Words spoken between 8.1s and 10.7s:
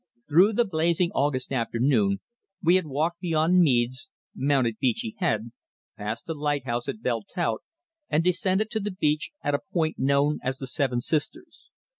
descended to the beach at a point known as the